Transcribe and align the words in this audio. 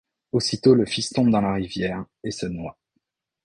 Aussitôt 0.31 0.73
le 0.73 0.87
fils 0.87 1.11
tombe 1.11 1.29
dans 1.29 1.41
la 1.41 1.53
rivière 1.53 2.03
et 2.23 2.31
se 2.31 2.47
noie. 2.47 2.75